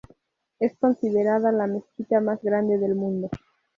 Es 0.59 0.75
considerada 0.79 1.51
la 1.51 1.67
mezquita 1.67 2.19
más 2.21 2.41
grande 2.41 2.79
del 2.79 2.95
mundo. 2.95 3.29